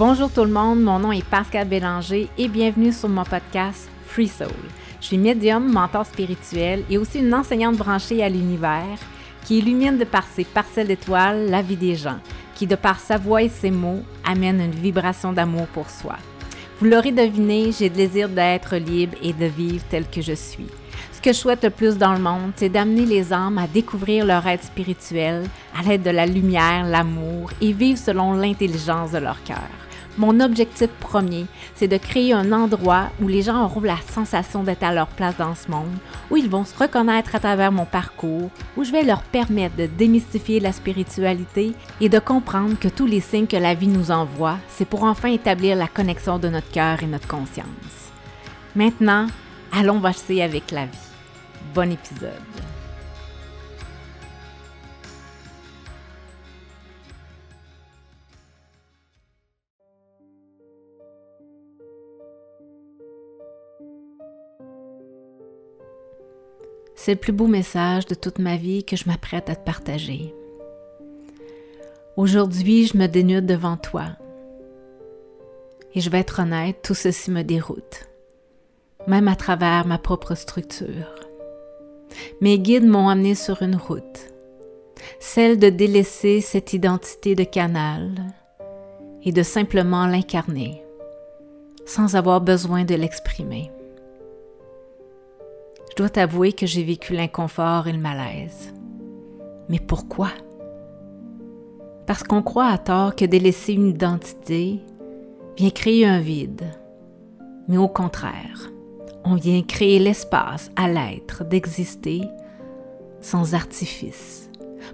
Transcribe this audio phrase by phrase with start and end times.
[0.00, 4.28] Bonjour tout le monde, mon nom est Pascal Bélanger et bienvenue sur mon podcast Free
[4.28, 4.48] Soul.
[4.98, 8.98] Je suis médium, mentor spirituel et aussi une enseignante branchée à l'univers
[9.44, 12.16] qui illumine de par ses parcelles d'étoiles la vie des gens,
[12.54, 16.16] qui de par sa voix et ses mots amène une vibration d'amour pour soi.
[16.78, 20.68] Vous l'aurez deviné, j'ai le désir d'être libre et de vivre tel que je suis.
[21.12, 24.24] Ce que je souhaite le plus dans le monde, c'est d'amener les âmes à découvrir
[24.24, 25.44] leur être spirituel
[25.78, 29.89] à l'aide de la lumière, l'amour et vivre selon l'intelligence de leur cœur.
[30.18, 34.82] Mon objectif premier, c'est de créer un endroit où les gens auront la sensation d'être
[34.82, 35.96] à leur place dans ce monde,
[36.30, 39.86] où ils vont se reconnaître à travers mon parcours, où je vais leur permettre de
[39.86, 44.58] démystifier la spiritualité et de comprendre que tous les signes que la vie nous envoie,
[44.68, 47.66] c'est pour enfin établir la connexion de notre cœur et notre conscience.
[48.74, 49.26] Maintenant,
[49.72, 50.98] allons vasser avec la vie.
[51.74, 52.49] Bon épisode.
[67.02, 70.34] C'est le plus beau message de toute ma vie que je m'apprête à te partager.
[72.18, 74.04] Aujourd'hui, je me dénude devant toi.
[75.94, 78.06] Et je vais être honnête, tout ceci me déroute,
[79.06, 81.14] même à travers ma propre structure.
[82.42, 84.34] Mes guides m'ont amené sur une route,
[85.20, 88.10] celle de délaisser cette identité de canal
[89.22, 90.84] et de simplement l'incarner,
[91.86, 93.70] sans avoir besoin de l'exprimer.
[96.00, 98.72] Dois t'avouer que j'ai vécu l'inconfort et le malaise.
[99.68, 100.30] Mais pourquoi?
[102.06, 104.80] Parce qu'on croit à tort que délaisser une identité
[105.58, 106.64] vient créer un vide.
[107.68, 108.70] Mais au contraire,
[109.24, 112.22] on vient créer l'espace à l'être d'exister
[113.20, 114.50] sans artifice,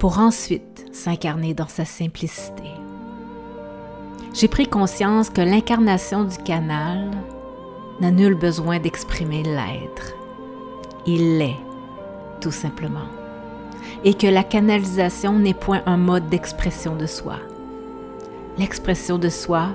[0.00, 2.72] pour ensuite s'incarner dans sa simplicité.
[4.34, 7.08] J'ai pris conscience que l'incarnation du canal
[8.00, 10.17] n'a nul besoin d'exprimer l'être.
[11.10, 11.56] Il l'est,
[12.38, 13.08] tout simplement.
[14.04, 17.36] Et que la canalisation n'est point un mode d'expression de soi.
[18.58, 19.68] L'expression de soi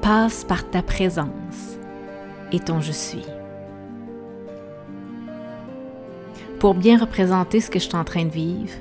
[0.00, 1.76] passe par ta présence
[2.52, 3.26] et ton je suis.
[6.60, 8.74] Pour bien représenter ce que je suis en train de vivre,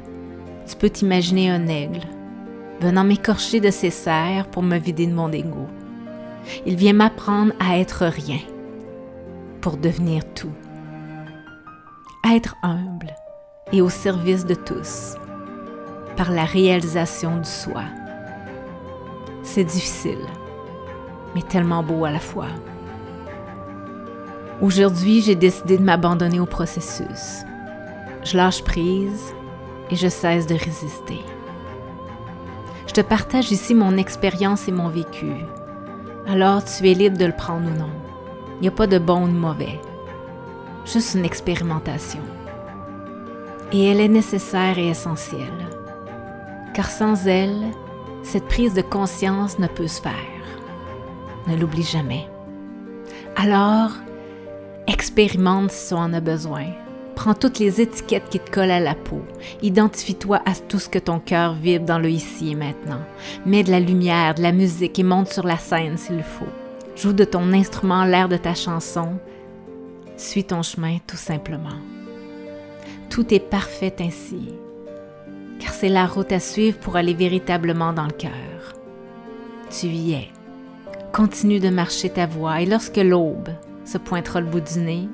[0.67, 2.01] tu peux t'imaginer un aigle
[2.81, 5.65] venant m'écorcher de ses serres pour me vider de mon ego.
[6.67, 8.41] Il vient m'apprendre à être rien
[9.59, 10.53] pour devenir tout.
[12.33, 13.15] Être humble
[13.71, 15.15] et au service de tous
[16.15, 17.83] par la réalisation du soi.
[19.43, 20.25] C'est difficile,
[21.35, 22.47] mais tellement beau à la fois.
[24.61, 27.43] Aujourd'hui, j'ai décidé de m'abandonner au processus
[28.27, 29.33] je lâche prise
[29.89, 31.19] et je cesse de résister.
[32.87, 35.31] Je te partage ici mon expérience et mon vécu.
[36.27, 37.89] Alors tu es libre de le prendre ou non.
[38.55, 39.79] Il n'y a pas de bon ou de mauvais.
[40.91, 42.21] Juste une expérimentation.
[43.73, 45.67] Et elle est nécessaire et essentielle.
[46.73, 47.61] Car sans elle,
[48.23, 50.13] cette prise de conscience ne peut se faire.
[51.47, 52.27] Ne l'oublie jamais.
[53.35, 53.91] Alors,
[54.87, 56.65] expérimente si tu en as besoin
[57.17, 59.23] Prends toutes les étiquettes qui te collent à la peau.
[59.63, 63.01] Identifie-toi à tout ce que ton cœur vibre dans le ici et maintenant.
[63.43, 66.45] Mets de la lumière, de la musique et monte sur la scène s'il le faut.
[66.95, 69.17] Joue de ton instrument l'air de ta chanson.
[70.17, 71.77] Suis ton chemin tout simplement.
[73.11, 74.51] Tout est parfait ainsi,
[75.59, 78.73] car c'est la route à suivre pour aller véritablement dans le cœur.
[79.69, 80.29] Tu y es.
[81.13, 83.49] Continue de marcher ta voie et lorsque l'aube
[83.85, 85.07] se pointera le bout du nez,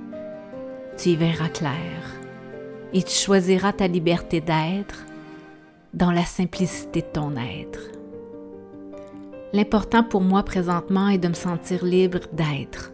[0.98, 2.16] tu y verras clair
[2.94, 5.06] et tu choisiras ta liberté d'être
[5.94, 7.92] dans la simplicité de ton être.
[9.52, 12.93] L'important pour moi présentement est de me sentir libre d'être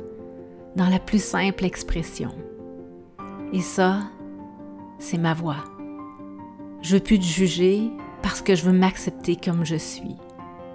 [0.75, 2.31] dans la plus simple expression.
[3.53, 3.99] Et ça,
[4.99, 5.63] c'est ma voix.
[6.81, 7.91] Je veux plus te juger
[8.21, 10.15] parce que je veux m'accepter comme je suis.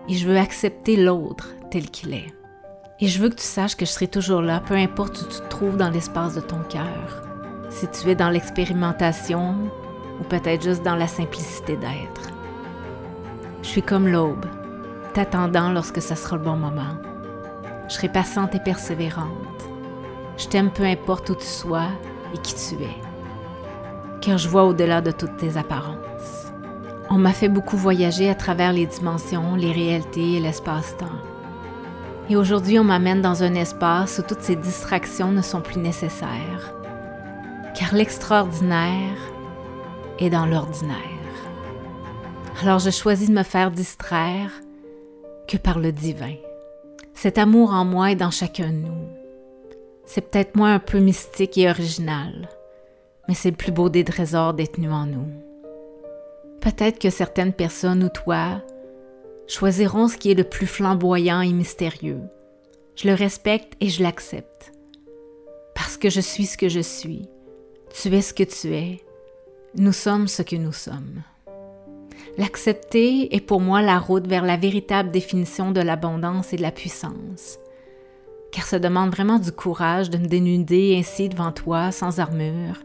[0.09, 2.33] Et je veux accepter l'autre tel qu'il est.
[3.01, 5.41] Et je veux que tu saches que je serai toujours là, peu importe où tu
[5.41, 7.23] te trouves dans l'espace de ton cœur.
[7.71, 9.55] Si tu es dans l'expérimentation
[10.21, 12.31] ou peut-être juste dans la simplicité d'être.
[13.63, 14.47] Je suis comme l'aube,
[15.15, 16.97] t'attendant lorsque ce sera le bon moment.
[17.89, 19.69] Je serai patiente et persévérante.
[20.37, 21.89] Je t'aime peu importe où tu sois
[22.35, 22.97] et qui tu es,
[24.21, 26.53] car je vois au-delà de toutes tes apparences.
[27.11, 31.07] On m'a fait beaucoup voyager à travers les dimensions, les réalités et l'espace-temps.
[32.29, 36.75] Et aujourd'hui, on m'amène dans un espace où toutes ces distractions ne sont plus nécessaires,
[37.79, 39.19] car l'extraordinaire
[40.19, 40.97] est dans l'ordinaire.
[42.63, 44.51] Alors je choisis de me faire distraire
[45.47, 46.35] que par le divin,
[47.13, 49.24] Cet amour en moi est dans chacun de nous.
[50.07, 52.49] C'est peut-être moins un peu mystique et original,
[53.29, 55.29] mais c'est le plus beau des trésors détenus en nous.
[56.61, 58.63] Peut-être que certaines personnes ou toi
[59.47, 62.21] choisiront ce qui est le plus flamboyant et mystérieux.
[62.97, 64.73] Je le respecte et je l'accepte.
[65.75, 67.29] Parce que je suis ce que je suis.
[67.93, 69.01] Tu es ce que tu es.
[69.75, 71.23] Nous sommes ce que nous sommes.
[72.39, 76.73] L'accepter est pour moi la route vers la véritable définition de l'abondance et de la
[76.73, 77.59] puissance.
[78.55, 82.79] Car ça demande vraiment du courage de me dénuder ainsi devant toi sans armure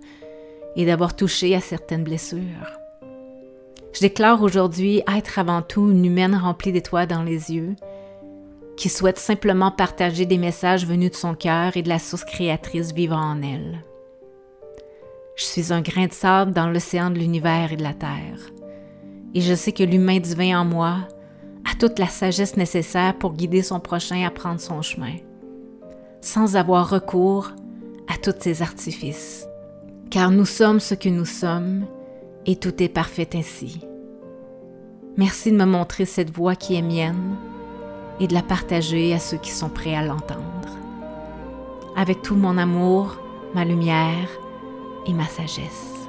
[0.75, 2.79] et d'avoir touché à certaines blessures.
[3.93, 7.75] Je déclare aujourd'hui être avant tout une humaine remplie d'étoiles dans les yeux,
[8.77, 12.91] qui souhaite simplement partager des messages venus de son cœur et de la source créatrice
[12.91, 13.83] vivant en elle.
[15.35, 18.39] Je suis un grain de sable dans l'océan de l'univers et de la Terre,
[19.35, 21.07] et je sais que l'humain divin en moi
[21.71, 25.17] a toute la sagesse nécessaire pour guider son prochain à prendre son chemin,
[26.21, 27.51] sans avoir recours
[28.07, 29.47] à tous ses artifices.
[30.09, 31.85] Car nous sommes ce que nous sommes,
[32.45, 33.81] et tout est parfait ainsi.
[35.17, 37.35] Merci de me montrer cette voix qui est mienne
[38.19, 40.43] et de la partager à ceux qui sont prêts à l'entendre.
[41.95, 43.17] Avec tout mon amour,
[43.53, 44.29] ma lumière
[45.05, 46.08] et ma sagesse.